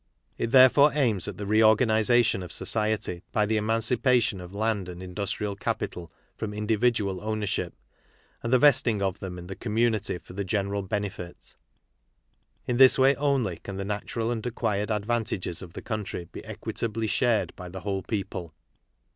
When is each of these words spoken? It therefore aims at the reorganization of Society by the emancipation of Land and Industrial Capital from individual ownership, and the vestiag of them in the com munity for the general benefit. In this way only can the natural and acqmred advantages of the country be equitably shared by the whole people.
It 0.39 0.47
therefore 0.49 0.91
aims 0.95 1.27
at 1.27 1.37
the 1.37 1.45
reorganization 1.45 2.41
of 2.41 2.51
Society 2.51 3.21
by 3.31 3.45
the 3.45 3.57
emancipation 3.57 4.41
of 4.41 4.55
Land 4.55 4.89
and 4.89 5.03
Industrial 5.03 5.55
Capital 5.55 6.11
from 6.35 6.55
individual 6.55 7.21
ownership, 7.21 7.75
and 8.41 8.51
the 8.51 8.57
vestiag 8.57 9.03
of 9.03 9.19
them 9.19 9.37
in 9.37 9.45
the 9.45 9.55
com 9.55 9.75
munity 9.75 10.19
for 10.19 10.33
the 10.33 10.43
general 10.43 10.81
benefit. 10.81 11.53
In 12.65 12.77
this 12.77 12.97
way 12.97 13.15
only 13.17 13.57
can 13.57 13.77
the 13.77 13.85
natural 13.85 14.31
and 14.31 14.41
acqmred 14.41 14.89
advantages 14.89 15.61
of 15.61 15.73
the 15.73 15.83
country 15.83 16.25
be 16.31 16.43
equitably 16.45 17.05
shared 17.05 17.55
by 17.55 17.69
the 17.69 17.81
whole 17.81 18.01
people. 18.01 18.55